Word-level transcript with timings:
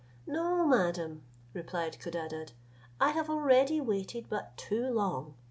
"No, 0.25 0.65
madam," 0.65 1.21
replied 1.53 1.99
Codadad, 1.99 2.53
"I 2.99 3.11
have 3.11 3.29
already 3.29 3.79
waited 3.79 4.29
but 4.29 4.57
too 4.57 4.87
long. 4.91 5.35